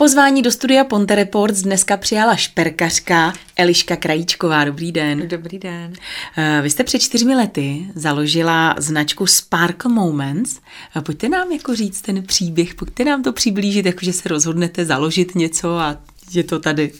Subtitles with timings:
[0.00, 4.64] Pozvání do studia Ponte Reports dneska přijala šperkařka Eliška Krajíčková.
[4.64, 5.28] Dobrý den.
[5.28, 5.92] Dobrý den.
[6.36, 10.60] Eh, vy jste před čtyřmi lety založila značku Sparkle Moments.
[10.96, 15.34] Eh, pojďte nám jako říct ten příběh, pojďte nám to přiblížit, jakože se rozhodnete založit
[15.34, 15.96] něco a
[16.32, 16.92] je to tady.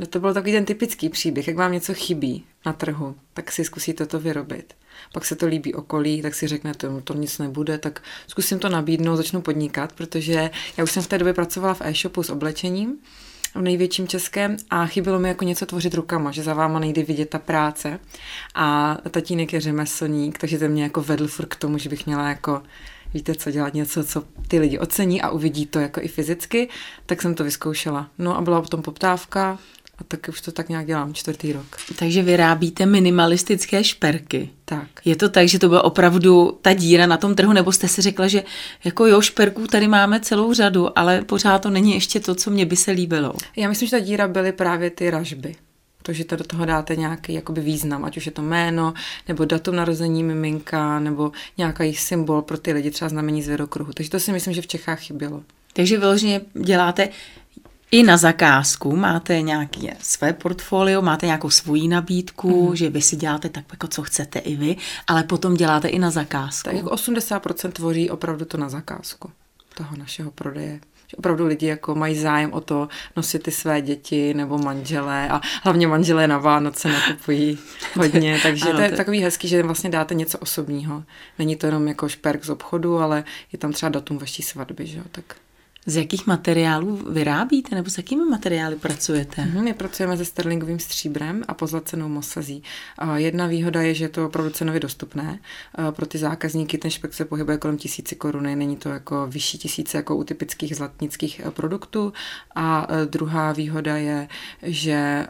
[0.00, 3.64] No to byl takový ten typický příběh, jak vám něco chybí na trhu, tak si
[3.64, 4.74] zkusíte to vyrobit.
[5.12, 8.68] Pak se to líbí okolí, tak si řeknete, no to nic nebude, tak zkusím to
[8.68, 12.98] nabídnout, začnu podnikat, protože já už jsem v té době pracovala v e-shopu s oblečením,
[13.54, 17.30] v největším českém a chybilo mi jako něco tvořit rukama, že za váma nejde vidět
[17.30, 18.00] ta práce
[18.54, 22.28] a tatínek je řemeslník, takže ten mě jako vedl furt k tomu, že bych měla
[22.28, 22.62] jako
[23.14, 26.68] víte co, dělat něco, co ty lidi ocení a uvidí to jako i fyzicky,
[27.06, 28.10] tak jsem to vyzkoušela.
[28.18, 29.58] No a byla potom poptávka,
[29.98, 31.66] a tak už to tak nějak dělám čtvrtý rok.
[31.98, 34.50] Takže vyrábíte minimalistické šperky.
[34.64, 34.88] Tak.
[35.04, 38.02] Je to tak, že to byla opravdu ta díra na tom trhu, nebo jste si
[38.02, 38.42] řekla, že
[38.84, 42.66] jako jo, šperků tady máme celou řadu, ale pořád to není ještě to, co mě
[42.66, 43.34] by se líbilo.
[43.56, 45.56] Já myslím, že ta díra byly právě ty ražby.
[46.02, 48.94] To, že to do toho dáte nějaký jakoby význam, ať už je to jméno,
[49.28, 53.92] nebo datum narození miminka, nebo nějaký symbol pro ty lidi, třeba znamení zvěrokruhu.
[53.92, 55.42] Takže to si myslím, že v Čechách chybělo.
[55.72, 57.08] Takže vyloženě děláte
[57.90, 62.76] i na zakázku máte nějaké své portfolio, máte nějakou svoji nabídku, mm.
[62.76, 64.76] že vy si děláte tak, jako co chcete i vy,
[65.06, 66.68] ale potom děláte i na zakázku.
[66.68, 69.30] Tak jako 80% tvoří opravdu to na zakázku
[69.74, 70.80] toho našeho prodeje.
[71.10, 75.40] Že opravdu lidi jako mají zájem o to nosit ty své děti nebo manželé a
[75.62, 77.58] hlavně manželé na Vánoce nakupují
[77.96, 81.04] hodně, takže ano, to je takový hezký, že vlastně dáte něco osobního.
[81.38, 84.98] Není to jenom jako šperk z obchodu, ale je tam třeba datum vaší svatby, že
[84.98, 85.24] jo, tak
[85.88, 89.44] z jakých materiálů vyrábíte nebo s jakými materiály pracujete?
[89.44, 92.62] Mm, my pracujeme se sterlingovým stříbrem a pozlacenou mosazí.
[93.14, 95.38] Jedna výhoda je, že je to opravdu cenově dostupné.
[95.90, 99.96] Pro ty zákazníky ten špek se pohybuje kolem tisíci koruny, není to jako vyšší tisíce
[99.96, 102.12] jako u typických zlatnických produktů.
[102.54, 104.28] A e, druhá výhoda je,
[104.62, 105.26] že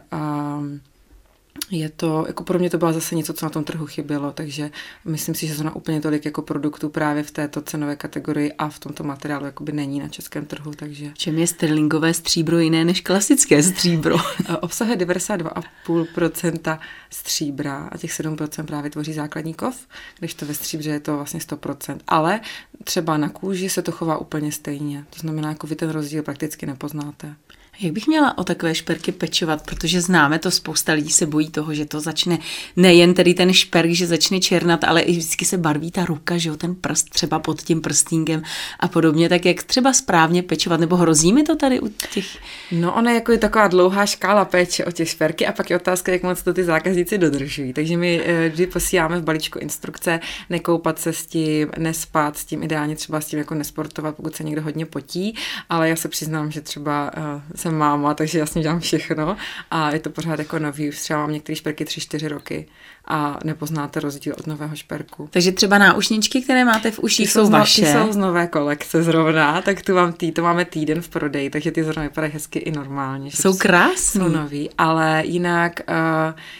[1.71, 4.71] je to, jako pro mě to byla zase něco, co na tom trhu chybělo, takže
[5.05, 8.79] myslím si, že zrovna úplně tolik jako produktů právě v této cenové kategorii a v
[8.79, 11.11] tomto materiálu jakoby není na českém trhu, takže...
[11.13, 14.15] Čem je sterlingové stříbro jiné než klasické stříbro?
[14.61, 16.79] Obsahuje 92,5%
[17.09, 19.87] stříbra a těch 7% právě tvoří základní kov,
[20.19, 22.39] když to ve stříbře je to vlastně 100%, ale
[22.83, 26.65] třeba na kůži se to chová úplně stejně, to znamená, jako vy ten rozdíl prakticky
[26.65, 27.35] nepoznáte.
[27.81, 31.73] Jak bych měla o takové šperky pečovat, protože známe to, spousta lidí se bojí toho,
[31.73, 32.37] že to začne
[32.75, 36.49] nejen tedy ten šperk, že začne černat, ale i vždycky se barví ta ruka, že
[36.49, 38.43] jo, ten prst třeba pod tím prstínkem
[38.79, 42.25] a podobně, tak jak třeba správně pečovat, nebo hrozí mi to tady u těch?
[42.71, 46.11] No ona jako je taková dlouhá škála péče o těch šperky a pak je otázka,
[46.11, 47.73] jak moc to ty zákazníci dodržují.
[47.73, 50.19] Takže my eh, vždy posíláme v balíčku instrukce
[50.49, 54.43] nekoupat se s tím, nespát s tím, ideálně třeba s tím jako nesportovat, pokud se
[54.43, 55.35] někdo hodně potí,
[55.69, 59.37] ale já se přiznám, že třeba uh, jsem máma, takže jasně dělám všechno
[59.71, 60.89] a je to pořád jako nový.
[60.89, 62.67] Už třeba mám některé šperky 3-4 roky
[63.05, 65.29] a nepoznáte rozdíl od nového šperku.
[65.31, 67.81] Takže třeba náušničky, které máte v uších, jsou, jsou vaše.
[67.81, 71.49] Ty jsou z nové kolekce zrovna, tak tu mám tý, to máme týden v prodeji,
[71.49, 73.31] takže ty zrovna vypadají hezky i normálně.
[73.31, 74.21] Jsou krásné.
[74.21, 75.95] Jsou nový, ale jinak uh,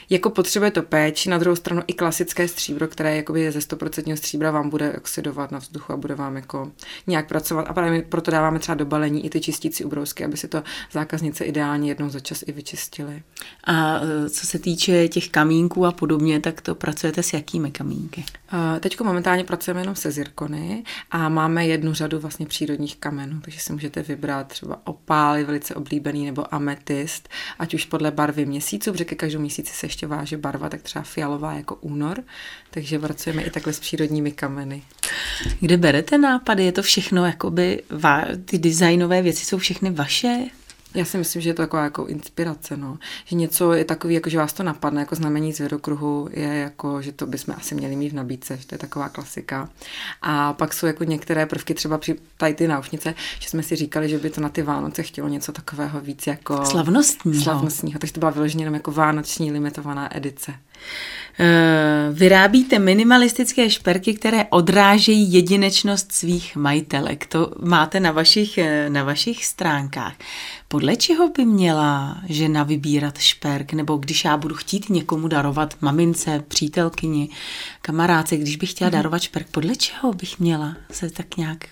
[0.10, 4.14] jako potřebuje to péči, na druhou stranu i klasické stříbro, které jakoby je ze 100%
[4.14, 6.72] stříbra, vám bude oxidovat na vzduchu a bude vám jako
[7.08, 7.66] nějak pracovat.
[7.70, 11.46] A právě proto dáváme třeba do balení i ty čistící ubrousky, aby si to zákaznice
[11.46, 13.24] ideálně jednou za čas i vyčistili.
[13.64, 18.26] A eh, co se týče těch kamínků a podobně, tak to pracujete s jakými kamínky?
[18.80, 23.74] Teď momentálně pracujeme jenom se zirkony a máme jednu řadu vlastně přírodních kamenů, takže si
[23.74, 27.30] můžete vybrat třeba opál, je velice oblíbený, nebo ametist,
[27.60, 31.54] ať už podle barvy měsíců, protože každou měsíci se ještě váže barva, tak třeba fialová
[31.54, 32.24] jako únor,
[32.72, 34.84] takže pracujeme i takhle s přírodními kameny.
[35.60, 36.64] Kde berete nápady?
[36.64, 37.84] Je to všechno, jakoby,
[38.46, 40.46] ty designové věci jsou všechny vaše?
[40.96, 42.98] Já si myslím, že je to taková jako inspirace, no.
[43.26, 47.12] Že něco je takový, jako že vás to napadne, jako znamení zvěrokruhu, je jako, že
[47.12, 49.70] to bychom asi měli mít v nabídce, že to je taková klasika.
[50.22, 54.10] A pak jsou jako některé prvky, třeba při tady ty náušnice, že jsme si říkali,
[54.10, 56.66] že by to na ty Vánoce chtělo něco takového víc jako...
[56.66, 57.44] Slavnostního.
[57.44, 60.54] Slavnostního, takže to byla vyloženě jenom jako vánoční limitovaná edice.
[61.42, 67.26] Eh, vyrábíte minimalistické šperky, které odrážejí jedinečnost svých majitelek.
[67.26, 70.14] To máte na vašich, eh, na vašich stránkách.
[70.68, 73.74] Podle čeho by měla žena vybírat šperk?
[73.74, 77.30] Nebo když já budu chtít někomu darovat mamince, přítelkyni,
[77.82, 81.66] kamarádce, když bych chtěla mm darovat šperk, podle čeho bych měla se tak nějak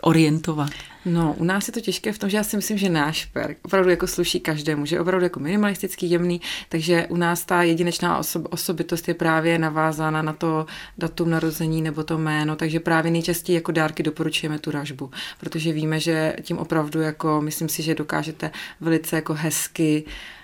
[0.00, 0.70] orientovat?
[1.04, 3.58] No, u nás je to těžké v tom, že já si myslím, že náš šperk
[3.62, 8.18] opravdu jako sluší každému, že je opravdu jako minimalistický, jemný, takže u nás ta jedinečná
[8.18, 10.66] osob, osobitost je právě navázána na to
[10.98, 15.10] datum narození nebo to jméno, takže právě nejčastěji jako dárky doporučujeme tu ražbu,
[15.40, 18.50] protože víme, že tím opravdu jako, myslím si, že dokážete
[18.80, 20.41] velice jako hezky Eh,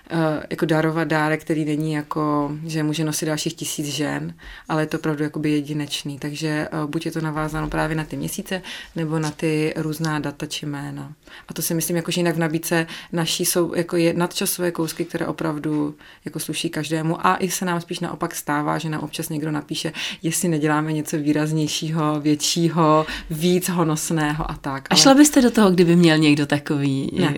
[0.49, 4.33] jako darovat dárek, který není jako, že může nosit dalších tisíc žen,
[4.69, 6.19] ale je to opravdu jakoby jedinečný.
[6.19, 8.61] Takže eh, buď je to navázáno právě na ty měsíce,
[8.95, 11.13] nebo na ty různá data či jména.
[11.47, 15.05] A to si myslím, jako, že jinak v nabídce naší jsou jako je nadčasové kousky,
[15.05, 15.95] které opravdu
[16.25, 17.27] jako sluší každému.
[17.27, 19.91] A i se nám spíš naopak stává, že nám občas někdo napíše,
[20.23, 24.87] jestli neděláme něco výraznějšího, většího, víc honosného a tak.
[24.89, 27.11] A šla byste do toho, kdyby měl někdo takový?
[27.19, 27.33] Ne.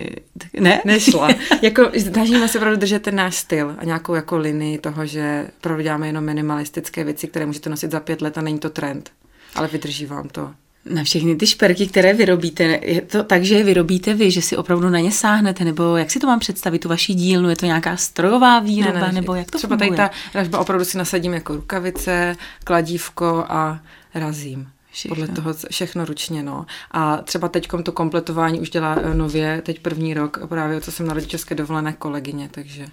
[0.60, 0.82] Ne?
[0.84, 1.28] Nešla.
[1.62, 5.82] jako, snažíme se opravdu držet ten náš styl a nějakou jako linii toho, že opravdu
[5.82, 9.10] děláme jenom minimalistické věci, které můžete nosit za pět let a není to trend.
[9.54, 10.50] Ale vydrží vám to.
[10.84, 14.56] Na všechny ty šperky, které vyrobíte, je to tak, že je vyrobíte vy, že si
[14.56, 17.66] opravdu na ně sáhnete, nebo jak si to mám představit, tu vaši dílnu, je to
[17.66, 19.96] nějaká strojová výroba, ne, ne, nebo jak to Třeba funguje?
[19.96, 23.80] tady ta ražba opravdu si nasadím jako rukavice, kladívko a
[24.14, 24.68] razím.
[24.92, 25.16] Všechno.
[25.16, 26.66] Podle toho všechno ručně, no.
[26.90, 31.06] A třeba teď to kompletování už dělá eh, nově, teď první rok, právě co jsem
[31.06, 32.86] na rodičovské dovolené kolegyně, takže.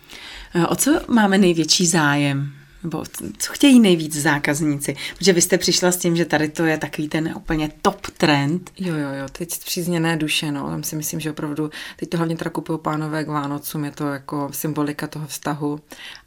[0.55, 2.51] Eh, o co máme největší zájem?
[2.83, 3.03] Nebo
[3.37, 4.95] co chtějí nejvíc zákazníci?
[5.17, 8.71] Protože vy jste přišla s tím, že tady to je takový ten úplně top trend.
[8.77, 12.37] Jo, jo, jo, teď přízněné duše, no, tam si myslím, že opravdu, teď to hlavně
[12.37, 15.79] teda kupují pánové k Vánocům, je to jako symbolika toho vztahu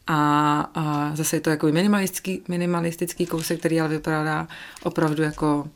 [0.07, 4.49] a, a zase je to jako minimalistický, minimalistický kousek, který ale vypadá
[4.83, 5.69] opravdu jako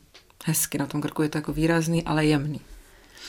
[0.45, 2.61] hezky, na tom krku je to jako výrazný, ale jemný.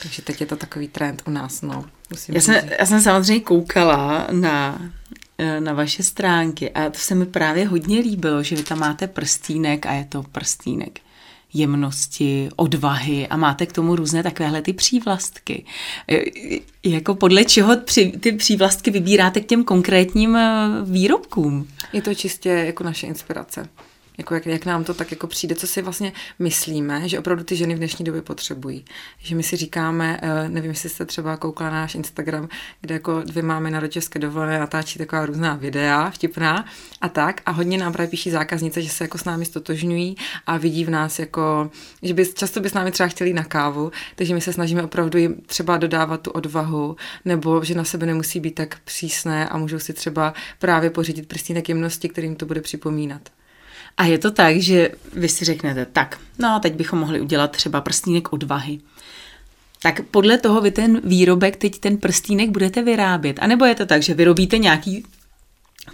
[0.01, 1.85] Takže teď je to takový trend u nás, no.
[2.09, 4.81] Musím já, jsem, já jsem samozřejmě koukala na
[5.59, 9.85] na vaše stránky a to se mi právě hodně líbilo, že vy tam máte prstínek
[9.85, 10.99] a je to prstínek
[11.53, 15.65] jemnosti, odvahy a máte k tomu různé takovéhle ty přívlastky.
[16.11, 16.21] Eh,
[16.83, 17.75] jako podle čeho
[18.19, 21.67] ty přívlastky vybíráte k těm konkrétním eh, výrobkům?
[21.93, 23.69] Je to čistě jako naše inspirace
[24.19, 27.55] jako jak, jak nám to tak jako přijde, co si vlastně myslíme, že opravdu ty
[27.55, 28.85] ženy v dnešní době potřebují.
[29.19, 32.49] Že my si říkáme, eh, nevím, jestli jste třeba koukala na náš Instagram,
[32.81, 36.65] kde jako dvě máme na rodičovské dovolené natáčí taková různá videa, vtipná
[37.01, 37.41] a tak.
[37.45, 40.89] A hodně nám právě píší zákaznice, že se jako s námi stotožňují a vidí v
[40.89, 44.53] nás jako, že by, často by s námi třeba chtěli na kávu, takže my se
[44.53, 46.95] snažíme opravdu jim třeba dodávat tu odvahu,
[47.25, 51.69] nebo že na sebe nemusí být tak přísné a můžou si třeba právě pořídit prstínek
[51.69, 53.38] jemnosti, kterým to bude připomínat.
[53.99, 57.81] A je to tak, že vy si řeknete, tak, no teď bychom mohli udělat třeba
[57.81, 58.79] prstínek odvahy.
[59.81, 63.37] Tak podle toho vy ten výrobek, teď ten prstínek budete vyrábět.
[63.39, 65.05] A nebo je to tak, že vyrobíte nějaký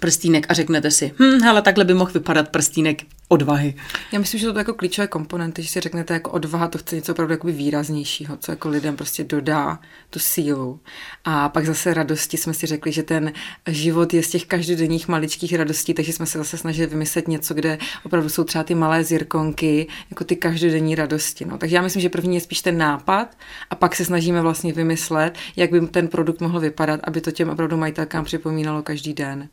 [0.00, 3.74] prstínek a řeknete si, hm, hele, takhle by mohl vypadat prstínek odvahy.
[4.12, 6.96] Já myslím, že to je jako klíčové komponenty, že si řeknete jako odvaha, to chce
[6.96, 9.78] něco opravdu jakoby výraznějšího, co jako lidem prostě dodá
[10.10, 10.80] tu sílu.
[11.24, 13.32] A pak zase radosti jsme si řekli, že ten
[13.66, 17.78] život je z těch každodenních maličkých radostí, takže jsme se zase snažili vymyslet něco, kde
[18.04, 21.44] opravdu jsou třeba ty malé zirkonky, jako ty každodenní radosti.
[21.44, 21.58] No.
[21.58, 23.36] Takže já myslím, že první je spíš ten nápad
[23.70, 27.50] a pak se snažíme vlastně vymyslet, jak by ten produkt mohl vypadat, aby to těm
[27.50, 29.48] opravdu majitelkám připomínalo každý den.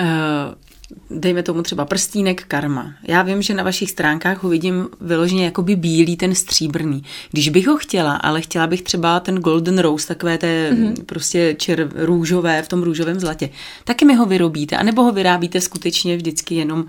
[0.00, 0.06] Uh,
[1.10, 2.94] dejme tomu třeba prstínek karma.
[3.02, 7.02] Já vím, že na vašich stránkách ho vidím vyloženě jakoby bílý, ten stříbrný.
[7.30, 11.04] Když bych ho chtěla, ale chtěla bych třeba ten golden rose, takové té mm-hmm.
[11.04, 13.50] prostě čer růžové, v tom růžovém zlatě,
[13.84, 16.86] taky mi ho vyrobíte, anebo ho vyrábíte skutečně vždycky jenom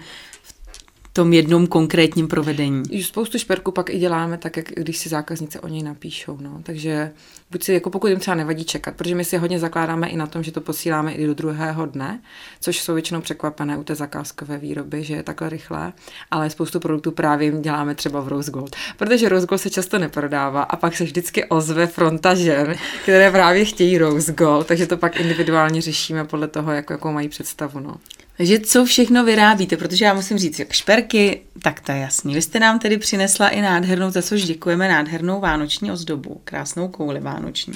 [1.18, 3.04] tom jednom konkrétním provedení.
[3.04, 6.38] Spoustu šperků pak i děláme tak, jak když si zákaznice o něj napíšou.
[6.42, 6.60] No.
[6.64, 7.12] Takže
[7.52, 10.28] buď si, jako pokud jim třeba nevadí čekat, protože my si hodně zakládáme i na
[10.28, 12.22] tom, že to posíláme i do druhého dne,
[12.60, 15.94] což jsou většinou překvapené u té zakázkové výroby, že je takhle rychlé,
[16.32, 20.64] ale spoustu produktů právě děláme třeba v Rose Gold, protože Rose Gold se často neprodává
[20.64, 25.20] a pak se vždycky ozve fronta žen, které právě chtějí Rose Gold, takže to pak
[25.20, 27.80] individuálně řešíme podle toho, jak, jakou mají představu.
[27.80, 27.96] No.
[28.38, 32.34] Takže co všechno vyrábíte, protože já musím říct, jak šperky, tak to je jasný.
[32.34, 37.20] Vy jste nám tedy přinesla i nádhernou, za což děkujeme, nádhernou vánoční ozdobu, krásnou kouli
[37.20, 37.74] vánoční.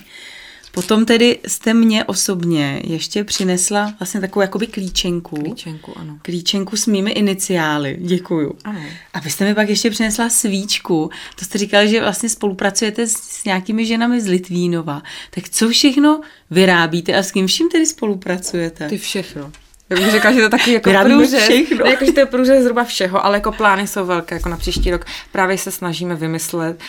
[0.71, 5.35] Potom tedy jste mě osobně ještě přinesla vlastně takovou jakoby klíčenku.
[5.35, 6.17] Klíčenku, ano.
[6.21, 7.97] Klíčenku s mými iniciály.
[8.01, 8.55] Děkuju.
[8.63, 8.79] Ano.
[9.13, 11.09] A vy jste mi pak ještě přinesla svíčku.
[11.39, 15.03] To jste říkala, že vlastně spolupracujete s, s nějakými ženami z Litvínova.
[15.29, 18.89] Tak co všechno vyrábíte a s kým vším tedy spolupracujete?
[18.89, 19.51] Ty všechno.
[19.91, 21.49] Já bych řekla, že to je taky jako průřez.
[21.49, 24.57] Ne, jako, že to je průřez zhruba všeho, ale jako plány jsou velké, jako na
[24.57, 25.05] příští rok.
[25.31, 26.79] Právě se snažíme vymyslet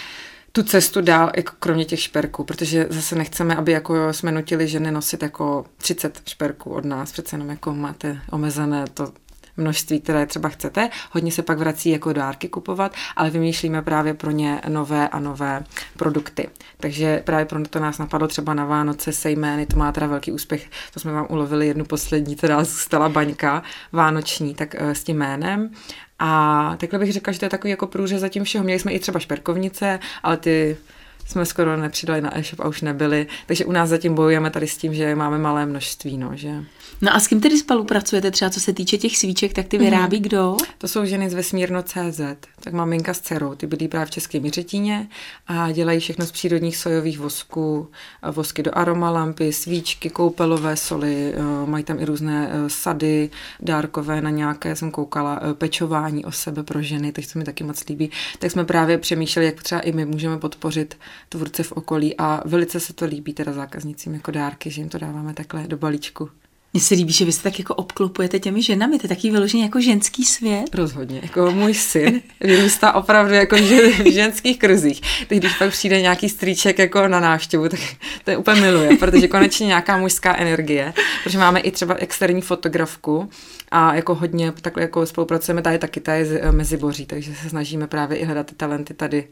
[0.52, 4.90] tu cestu dál, jako kromě těch šperků, protože zase nechceme, aby jako jsme nutili ženy
[4.90, 9.12] nosit jako 30 šperků od nás, přece jenom jako máte omezené to
[9.56, 10.90] množství, které třeba chcete.
[11.10, 15.64] Hodně se pak vrací jako dárky kupovat, ale vymýšlíme právě pro ně nové a nové
[15.96, 16.48] produkty.
[16.76, 20.70] Takže právě pro to nás napadlo třeba na Vánoce sejmény, to má teda velký úspěch,
[20.94, 25.70] to jsme vám ulovili jednu poslední, teda stala baňka vánoční, tak eh, s tím jménem.
[26.18, 28.64] A takhle bych řekla, že to je takový jako průřez zatím všeho.
[28.64, 30.76] Měli jsme i třeba šperkovnice, ale ty
[31.26, 33.26] jsme skoro nepřidali na e-shop a už nebyli.
[33.46, 36.64] Takže u nás zatím bojujeme tady s tím, že máme malé množství, no, že...
[37.02, 40.16] No a s kým tedy spolupracujete třeba, co se týče těch svíček, tak ty vyrábí
[40.16, 40.22] mm.
[40.22, 40.56] kdo?
[40.78, 42.20] To jsou ženy z Vesmírno.cz,
[42.60, 45.08] tak maminka s dcerou, ty bydlí právě v České Měřetíně
[45.46, 47.90] a dělají všechno z přírodních sojových vosků,
[48.30, 54.30] vosky do aromalampy, svíčky, koupelové soli, eh, mají tam i různé eh, sady dárkové na
[54.30, 58.10] nějaké, jsem koukala, eh, pečování o sebe pro ženy, takže to mi taky moc líbí.
[58.38, 60.96] Tak jsme právě přemýšleli, jak třeba i my můžeme podpořit
[61.28, 64.98] tvůrce v okolí a velice se to líbí teda zákaznicím jako dárky, že jim to
[64.98, 66.30] dáváme takhle do balíčku.
[66.74, 69.62] Mně se líbí, že vy se tak jako obklopujete těmi ženami, to je taky vyloženě
[69.62, 70.74] jako ženský svět.
[70.74, 75.26] Rozhodně, jako můj syn vyrůstá opravdu jako v ženských kruzích.
[75.28, 77.80] Teď když pak přijde nějaký strýček jako na návštěvu, tak
[78.24, 83.30] to je úplně miluje, protože konečně nějaká mužská energie, protože máme i třeba externí fotografku
[83.70, 88.18] a jako hodně takhle jako spolupracujeme tady taky tady mezi boří, takže se snažíme právě
[88.18, 89.28] i hledat ty talenty tady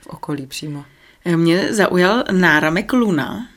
[0.00, 0.84] v okolí přímo.
[1.24, 3.48] Mě zaujal náramek Luna,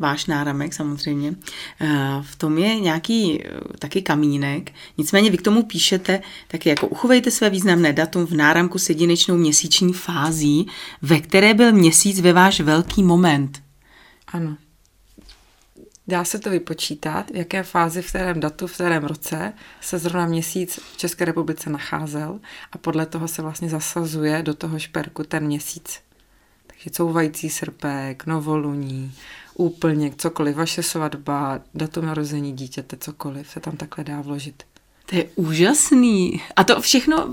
[0.00, 1.34] váš náramek samozřejmě.
[1.80, 1.86] Eh,
[2.22, 7.30] v tom je nějaký eh, taky kamínek, nicméně vy k tomu píšete taky jako uchovejte
[7.30, 10.66] své významné datum v náramku s jedinečnou měsíční fází,
[11.02, 13.62] ve které byl měsíc ve váš velký moment.
[14.28, 14.56] Ano.
[16.08, 20.26] Dá se to vypočítat, v jaké fázi, v kterém datu, v kterém roce se zrovna
[20.26, 22.40] měsíc v České republice nacházel
[22.72, 26.00] a podle toho se vlastně zasazuje do toho šperku ten měsíc.
[26.80, 29.14] Takže couvající srpek, novoluní,
[29.54, 34.62] úplně cokoliv, vaše svatba, datum narození dítěte, cokoliv se tam takhle dá vložit.
[35.10, 36.42] To je úžasný.
[36.56, 37.28] A to všechno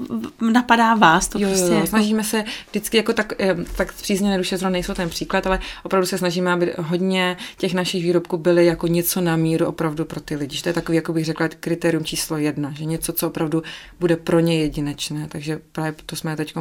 [0.51, 1.27] napadá vás?
[1.27, 1.87] To jo, prostě jo, jako...
[1.87, 3.33] snažíme se vždycky jako tak,
[3.77, 8.03] tak zpřízněné duše zrovna nejsou ten příklad, ale opravdu se snažíme, aby hodně těch našich
[8.03, 10.55] výrobků byly jako něco na míru opravdu pro ty lidi.
[10.55, 13.63] Že to je takový, jako bych řekla, kritérium číslo jedna, že něco, co opravdu
[13.99, 15.27] bude pro ně jedinečné.
[15.29, 16.55] Takže právě to jsme teď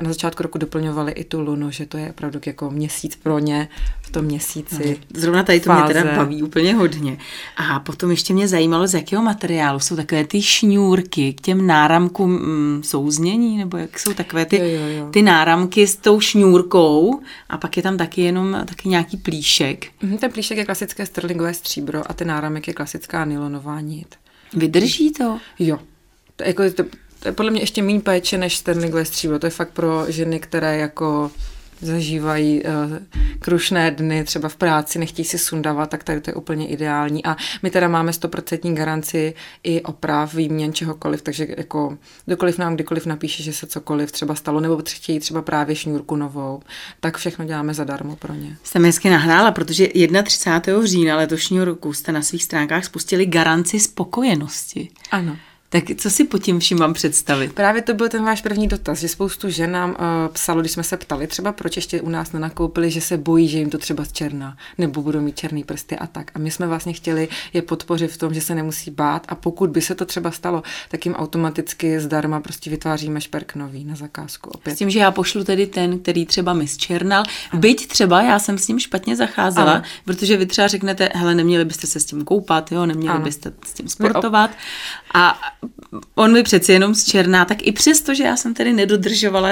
[0.00, 3.68] na začátku roku doplňovali i tu lunu, že to je opravdu jako měsíc pro ně
[4.10, 4.98] v tom měsíci.
[5.14, 5.84] No, zrovna tady to fáze.
[5.84, 7.18] mě teda baví úplně hodně.
[7.56, 12.30] A potom ještě mě zajímalo, z jakého materiálu jsou takové ty šňůrky k těm náramkům
[12.30, 15.10] mm, souznění, nebo jak jsou takové ty, jo, jo, jo.
[15.10, 19.86] ty náramky s tou šňůrkou a pak je tam taky jenom taky nějaký plíšek.
[20.02, 24.14] Mm, ten plíšek je klasické sterlingové stříbro a ten náramek je klasická nylonová nit.
[24.52, 25.38] Vydrží to?
[25.58, 25.78] Jo.
[26.36, 26.82] To, jako, to,
[27.20, 29.38] to je podle mě ještě méně péče než sterlingové stříbro.
[29.38, 31.30] To je fakt pro ženy, které jako
[31.80, 32.70] zažívají uh,
[33.38, 37.24] krušné dny, třeba v práci, nechtějí si sundavat, tak tady to je úplně ideální.
[37.24, 43.06] A my teda máme stoprocentní garanci i oprav, výměn čehokoliv, takže jako kdokoliv nám kdykoliv
[43.06, 46.62] napíše, že se cokoliv třeba stalo, nebo chtějí třeba právě šňůrku novou,
[47.00, 48.56] tak všechno děláme zadarmo pro ně.
[48.62, 49.88] Jste mi hezky nahrála, protože
[50.24, 50.86] 31.
[50.86, 54.88] října letošního roku jste na svých stránkách spustili garanci spokojenosti.
[55.10, 55.36] Ano.
[55.72, 57.52] Tak co si po tím vším mám představit?
[57.52, 59.96] Právě to byl ten váš první dotaz, že spoustu žen nám uh,
[60.32, 63.58] psalo, když jsme se ptali třeba, proč ještě u nás nenakoupili, že se bojí, že
[63.58, 66.30] jim to třeba zčerná, nebo budou mít černý prsty a tak.
[66.34, 69.70] A my jsme vlastně chtěli je podpořit v tom, že se nemusí bát a pokud
[69.70, 74.50] by se to třeba stalo, tak jim automaticky zdarma prostě vytváříme šperk nový na zakázku.
[74.50, 74.74] Opět.
[74.74, 77.22] S tím, že já pošlu tedy ten, který třeba mi zčernal,
[77.54, 79.82] byť třeba já jsem s ním špatně zacházela, ano.
[80.04, 83.24] protože vy třeba řeknete, hele, neměli byste se s tím koupat, jo, neměli ano.
[83.24, 84.50] byste s tím sportovat.
[85.14, 85.40] A
[86.14, 89.48] on mi přeci jenom z černá, tak i přesto, že já jsem tedy nedodržovala,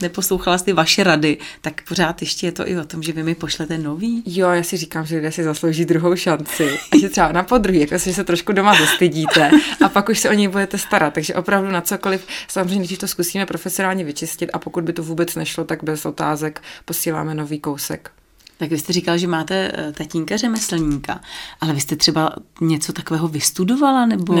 [0.00, 3.34] neposlouchala ty vaše rady, tak pořád ještě je to i o tom, že vy mi
[3.34, 4.22] pošlete nový.
[4.26, 6.78] Jo, já si říkám, že lidé si zaslouží druhou šanci.
[6.92, 9.50] A že třeba na podruhý, jako si se trošku doma zastydíte
[9.84, 11.14] a pak už se o něj budete starat.
[11.14, 15.34] Takže opravdu na cokoliv, samozřejmě, když to zkusíme profesionálně vyčistit a pokud by to vůbec
[15.34, 18.10] nešlo, tak bez otázek posíláme nový kousek.
[18.58, 21.20] Tak vy jste říkal, že máte eh, tatínka řemeslníka,
[21.60, 24.34] ale vy jste třeba něco takového vystudovala, nebo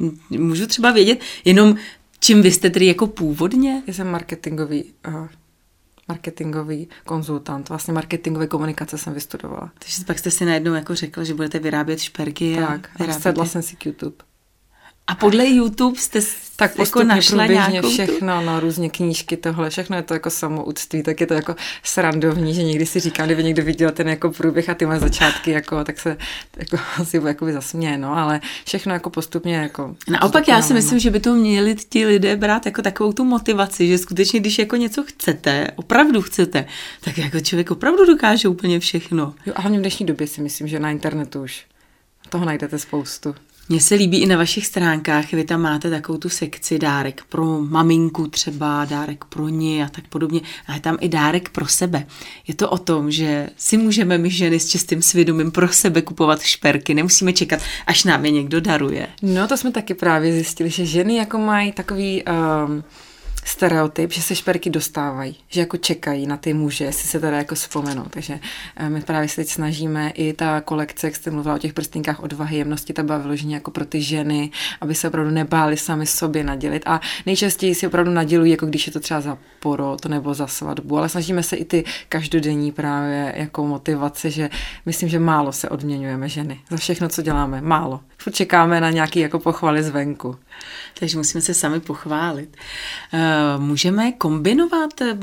[0.00, 0.10] ne.
[0.38, 1.76] můžu třeba vědět jenom,
[2.20, 3.82] čím vy jste tedy jako původně?
[3.86, 5.28] Já jsem marketingový, uh,
[6.08, 9.72] marketingový konzultant, vlastně marketingové komunikace jsem vystudovala.
[9.78, 13.46] Takže pak jste si najednou jako řekla, že budete vyrábět šperky tak, a, a sedla
[13.46, 14.16] jsem si k YouTube.
[15.06, 16.22] A podle YouTube jste
[16.56, 21.20] tak jako našla nějakou všechno, no, různě knížky, tohle, všechno je to jako samoúctví, tak
[21.20, 24.74] je to jako srandovní, že někdy si říkám, kdyby někdo viděl ten jako průběh a
[24.74, 26.16] ty moje začátky, jako, tak se
[26.56, 29.96] jako, asi jako zasměje, no, ale všechno jako postupně jako...
[30.08, 33.88] Naopak já si myslím, že by to měli ti lidé brát jako takovou tu motivaci,
[33.88, 36.66] že skutečně, když jako něco chcete, opravdu chcete,
[37.00, 39.34] tak jako člověk opravdu dokáže úplně všechno.
[39.46, 41.64] Jo, a hlavně v dnešní době si myslím, že na internetu už
[42.28, 43.34] toho najdete spoustu.
[43.68, 47.60] Mně se líbí i na vašich stránkách, vy tam máte takovou tu sekci dárek pro
[47.60, 52.06] maminku třeba, dárek pro ní a tak podobně, a je tam i dárek pro sebe.
[52.48, 56.42] Je to o tom, že si můžeme my ženy s čistým svědomím pro sebe kupovat
[56.42, 59.06] šperky, nemusíme čekat, až nám je někdo daruje.
[59.22, 62.22] No to jsme taky právě zjistili, že ženy jako mají takový...
[62.66, 62.84] Um
[63.46, 67.54] stereotyp, že se šperky dostávají, že jako čekají na ty muže, jestli se teda jako
[67.54, 68.04] vzpomenou.
[68.10, 68.40] Takže
[68.76, 72.20] eh, my právě se teď snažíme i ta kolekce, jak jste mluvila o těch prstinkách
[72.20, 74.50] odvahy, jemnosti, ta byla vyloženě jako pro ty ženy,
[74.80, 76.82] aby se opravdu nebáli sami sobě nadělit.
[76.86, 80.98] A nejčastěji si opravdu nadělují, jako když je to třeba za porod nebo za svatbu,
[80.98, 84.50] ale snažíme se i ty každodenní právě jako motivace, že
[84.86, 87.60] myslím, že málo se odměňujeme ženy za všechno, co děláme.
[87.60, 88.00] Málo.
[88.18, 90.36] Furt čekáme na nějaký jako pochvaly zvenku.
[90.98, 92.56] Takže musíme se sami pochválit.
[93.12, 95.16] Eh, můžeme kombinovat eh,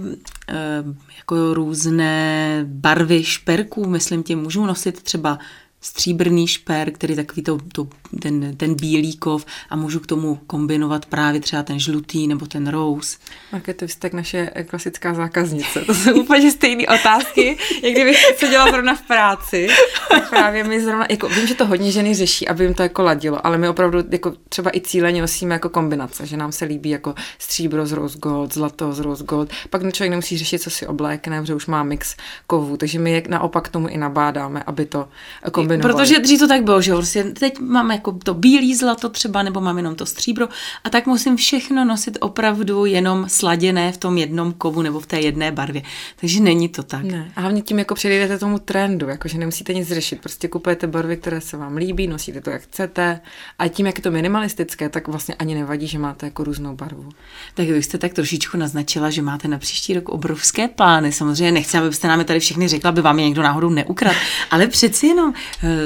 [1.17, 5.39] jako různé barvy šperků, myslím tím, můžu nosit třeba
[5.83, 7.87] stříbrný šper, který takový to, to,
[8.21, 12.67] ten, ten bílý kov a můžu k tomu kombinovat právě třeba ten žlutý nebo ten
[12.67, 13.17] rose.
[13.51, 15.81] Marketo, jste tak naše klasická zákaznice.
[15.81, 19.67] To jsou úplně stejné otázky, jak kdybych se dělala zrovna v práci.
[20.09, 23.03] Tak právě my zrovna, jako vím, že to hodně ženy řeší, aby jim to jako
[23.03, 26.89] ladilo, ale my opravdu jako třeba i cíleně nosíme jako kombinace, že nám se líbí
[26.89, 29.49] jako stříbro z rose gold, zlato z rose gold.
[29.69, 32.15] Pak člověk nemusí řešit, co si oblékne, protože už má mix
[32.47, 35.07] kovů, takže my je naopak tomu i nabádáme, aby to
[35.51, 36.07] kombinovali kombinovali.
[36.07, 39.61] Protože dřív to tak bylo, že vlastně teď mám jako to bílý zlato třeba, nebo
[39.61, 40.47] mám jenom to stříbro
[40.83, 45.19] a tak musím všechno nosit opravdu jenom sladěné v tom jednom kovu nebo v té
[45.19, 45.81] jedné barvě.
[46.19, 47.03] Takže není to tak.
[47.03, 47.31] Ne.
[47.35, 51.41] A hlavně tím jako předjdete tomu trendu, jakože nemusíte nic řešit, prostě kupujete barvy, které
[51.41, 53.19] se vám líbí, nosíte to, jak chcete
[53.59, 57.09] a tím, jak je to minimalistické, tak vlastně ani nevadí, že máte jako různou barvu.
[57.53, 61.11] Tak vy jste tak trošičku naznačila, že máte na příští rok obrovské plány.
[61.11, 64.17] Samozřejmě nechci, abyste nám je tady všechny řekla, aby vám je někdo náhodou neukradl,
[64.51, 65.33] ale přeci jenom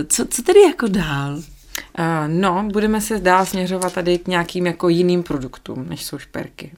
[0.08, 1.36] co, co tedy jako dál?
[1.36, 1.44] Uh,
[2.28, 6.72] no, budeme se dál směřovat tady k nějakým jako jiným produktům, než jsou šperky.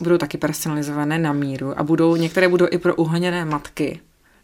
[0.00, 4.00] Budou taky personalizované na míru a budou, některé budou i pro uhoněné matky,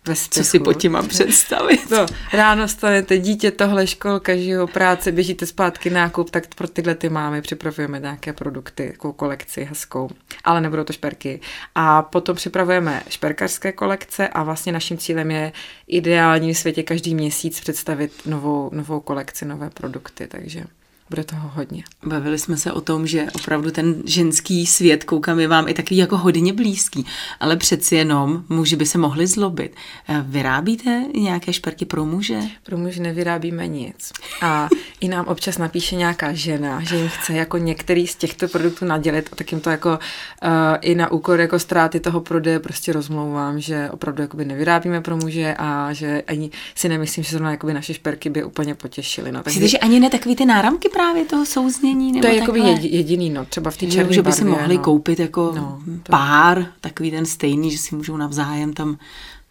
[0.06, 1.90] ve Co si po tím mám představit?
[1.90, 7.08] No, ráno stanete, dítě, tohle školka, žijou, práce, běžíte zpátky nákup, tak pro tyhle ty
[7.08, 10.10] máme připravujeme nějaké produkty, jako kolekci hezkou,
[10.44, 11.40] ale nebudou to šperky.
[11.74, 15.52] A potom připravujeme šperkařské kolekce a vlastně naším cílem je
[15.86, 20.64] ideální v světě každý měsíc představit novou, novou kolekci, nové produkty, takže
[21.10, 21.82] bude toho hodně.
[22.06, 25.96] Bavili jsme se o tom, že opravdu ten ženský svět, koukám, je vám i takový
[25.96, 27.06] jako hodně blízký,
[27.40, 29.74] ale přeci jenom muži by se mohli zlobit.
[30.08, 32.40] Eh, vyrábíte nějaké šperky pro muže?
[32.62, 34.12] Pro muže nevyrábíme nic.
[34.42, 34.68] A
[35.00, 39.28] i nám občas napíše nějaká žena, že jim chce jako některý z těchto produktů nadělit
[39.32, 40.48] a tak jim to jako uh,
[40.80, 45.54] i na úkor jako ztráty toho prodeje prostě rozmlouvám, že opravdu jakoby nevyrábíme pro muže
[45.58, 49.32] a že ani si nemyslím, že zrovna jakoby naše šperky by úplně potěšily.
[49.32, 49.68] No, takže...
[49.68, 52.12] že ani ne takový ty náramky právě toho souznění?
[52.12, 54.82] Nebo to je jako jediný, no, třeba v té černé Že by si mohli no.
[54.82, 56.12] koupit jako no, to...
[56.12, 58.98] pár, takový ten stejný, že si můžou navzájem tam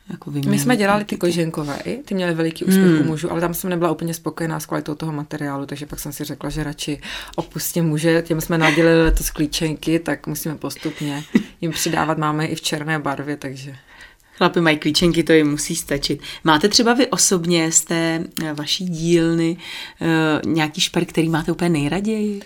[0.10, 0.52] jako vyměnit.
[0.52, 3.02] My jsme dělali ty koženkové, ty měly veliký úspěch hmm.
[3.02, 6.14] u mužů, ale tam jsem nebyla úplně spokojená s kvalitou toho materiálu, takže pak jsem
[6.14, 7.02] si řekla, že radši
[7.36, 11.24] opustím muže, těm jsme nadělili letos klíčenky, tak musíme postupně
[11.62, 13.76] jim přidávat, máme i v černé barvě, takže...
[14.40, 16.22] Chlapi mají klíčenky, to jim musí stačit.
[16.44, 19.58] Máte třeba vy osobně z té eh, vaší dílny
[20.02, 22.42] uh, nějaký šperk, který máte úplně nejraději?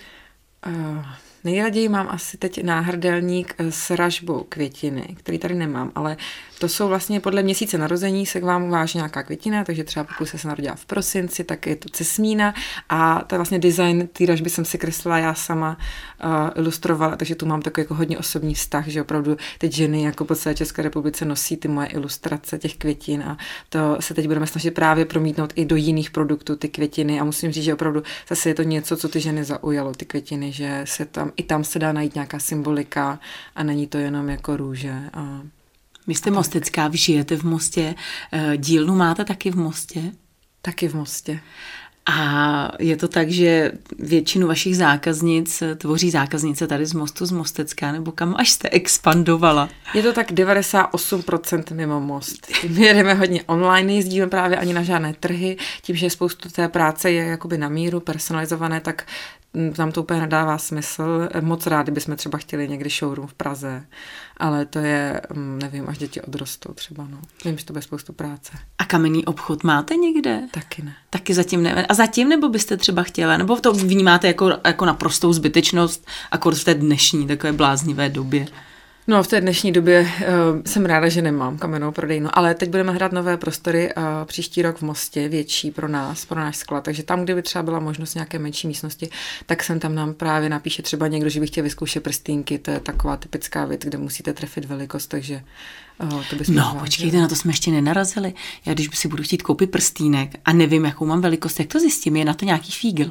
[0.66, 1.04] Uh,
[1.44, 6.16] nejraději mám asi teď náhrdelník s ražbou květiny, který tady nemám, ale
[6.64, 10.28] to jsou vlastně podle měsíce narození se k vám váží nějaká květina, takže třeba pokud
[10.28, 12.54] se narodila v prosinci, tak je to cesmína.
[12.88, 15.78] A to je vlastně design té ražby jsem si kreslila já sama,
[16.24, 20.24] uh, ilustrovala, takže tu mám takový jako hodně osobní vztah, že opravdu teď ženy jako
[20.24, 24.46] po celé České republice nosí ty moje ilustrace těch květin a to se teď budeme
[24.46, 27.20] snažit právě promítnout i do jiných produktů ty květiny.
[27.20, 30.52] A musím říct, že opravdu zase je to něco, co ty ženy zaujalo, ty květiny,
[30.52, 33.18] že se tam, i tam se dá najít nějaká symbolika
[33.56, 35.40] a není to jenom jako růže a
[36.06, 37.94] vy jste mostecká, vy žijete v Mostě,
[38.32, 40.02] eh, dílnu máte taky v Mostě?
[40.62, 41.40] Taky v Mostě.
[42.06, 47.92] A je to tak, že většinu vašich zákaznic tvoří zákaznice tady z Mostu z Mostecka,
[47.92, 49.68] nebo kam až jste expandovala?
[49.94, 52.52] Je to tak 98% mimo most.
[52.68, 57.10] My jedeme hodně online, nejezdíme právě ani na žádné trhy, tím, že spoustu té práce
[57.10, 59.06] je jakoby na míru, personalizované, tak
[59.76, 61.28] tam to úplně nedává smysl.
[61.40, 63.86] Moc rádi bychom třeba chtěli někdy showroom v Praze,
[64.36, 67.18] ale to je, mm, nevím, až děti odrostou třeba, no.
[67.44, 68.52] Vím, že to bude spoustu práce.
[68.78, 70.42] A kamenný obchod máte někde?
[70.50, 70.94] Taky ne.
[71.10, 71.86] Taky zatím ne.
[71.86, 73.36] A zatím nebo byste třeba chtěla?
[73.36, 78.46] Nebo to vnímáte jako, jako naprostou zbytečnost, akor v té dnešní takové bláznivé době?
[79.06, 82.92] No, v té dnešní době uh, jsem ráda, že nemám kamennou prodejnu, ale teď budeme
[82.92, 86.84] hrát nové prostory uh, příští rok v Mostě, větší pro nás, pro náš sklad.
[86.84, 89.10] Takže tam, kdyby třeba byla možnost nějaké menší místnosti,
[89.46, 92.58] tak jsem tam nám právě napíše třeba někdo, že by chtěl vyzkoušet prstínky.
[92.58, 95.42] To je taková typická věc, kde musíte trefit velikost, takže
[95.98, 96.80] Oh, to no, zvládli.
[96.80, 98.34] počkejte, na to jsme ještě nenarazili.
[98.66, 102.16] Já když si budu chtít koupit prstínek a nevím, jakou mám velikost, jak to zjistím?
[102.16, 103.10] Je na to nějaký fígl?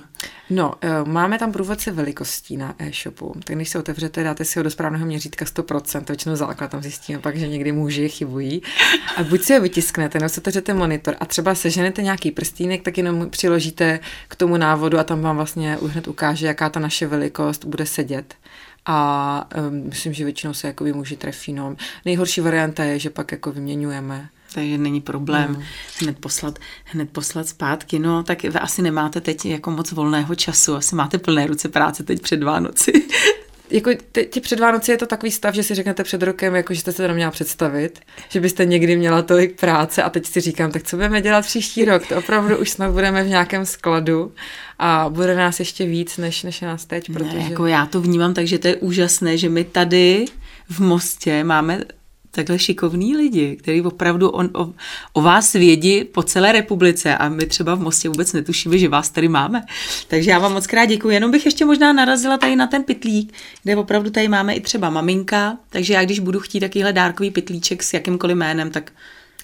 [0.50, 3.36] No, eh, máme tam průvodce velikostí na e-shopu.
[3.43, 6.82] Tak když se otevřete, dáte si ho do správného měřítka 100%, to většinou základ tam
[6.82, 8.62] zjistíme pak, že někdy muži chybují.
[9.15, 12.98] A buď si ho vytisknete, nebo se otevřete monitor a třeba seženete nějaký prstínek, tak
[12.98, 17.65] jenom přiložíte k tomu návodu a tam vám vlastně hned ukáže, jaká ta naše velikost
[17.65, 18.36] bude sedět
[18.86, 21.54] a um, myslím, že většinou se jako muži trefí.
[21.54, 21.76] No.
[22.06, 24.30] Nejhorší varianta je, že pak jako vyměňujeme.
[24.54, 25.63] Takže není problém mm.
[26.00, 28.00] hned, poslat, hned poslat zpátky.
[28.00, 32.04] No, tak vy asi nemáte teď jako moc volného času, asi máte plné ruce práce
[32.04, 32.91] teď před Vánoci
[33.73, 33.91] jako
[34.29, 36.91] ti před Vánoci je to takový stav, že si řeknete před rokem, jako že jste
[36.91, 40.83] se to neměla představit, že byste někdy měla tolik práce a teď si říkám, tak
[40.83, 42.07] co budeme dělat příští rok?
[42.07, 44.31] To opravdu už snad budeme v nějakém skladu
[44.79, 47.12] a bude nás ještě víc, než, než nás teď.
[47.13, 47.38] Protože...
[47.38, 50.25] Ne, jako já to vnímám tak, že to je úžasné, že my tady
[50.69, 51.81] v Mostě máme
[52.36, 54.74] takhle šikovní lidi, kteří opravdu on, o,
[55.13, 59.10] o vás vědí po celé republice a my třeba v Mostě vůbec netušíme, že vás
[59.10, 59.62] tady máme.
[60.08, 61.10] Takže já vám moc krát děkuji.
[61.10, 64.89] Jenom bych ještě možná narazila tady na ten pitlík, kde opravdu tady máme i třeba
[64.89, 68.91] maminka, takže já když budu chtít takovýhle dárkový pitlíček s jakýmkoliv jménem, tak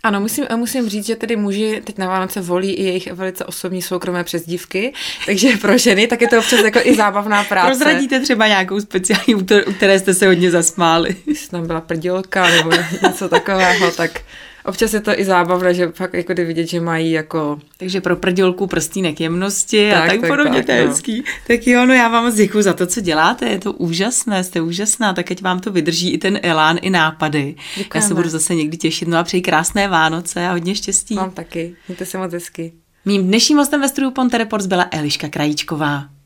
[0.03, 3.81] ano, musím, musím říct, že tedy muži teď na Vánoce volí i jejich velice osobní
[3.81, 4.93] soukromé přezdívky,
[5.25, 7.67] takže pro ženy tak je to občas jako i zábavná práce.
[7.67, 11.15] Prozradíte třeba nějakou speciální, u které jste se hodně zasmáli.
[11.27, 12.71] Jestli tam byla prdělka nebo
[13.03, 14.21] něco takového, tak
[14.65, 17.60] občas je to i zábavné, že fakt jako jde vidět, že mají jako...
[17.78, 20.89] Takže pro prdělku prstínek jemnosti tak, a tak, tak podobně, tak, to je no.
[20.89, 21.24] hezký.
[21.48, 24.62] Tak jo, no já vám moc děkuji za to, co děláte, je to úžasné, jste
[24.62, 27.56] úžasná, tak ať vám to vydrží i ten elán, i nápady.
[27.78, 28.04] Děkujeme.
[28.04, 31.15] Já se budu zase někdy těšit, no a přeji krásné Vánoce a hodně štěstí.
[31.15, 32.74] Vám taky, mějte se moc hezky.
[33.06, 36.18] Mým dnešním hostem ve studiu Ponte Reports byla Eliška Krajíčková.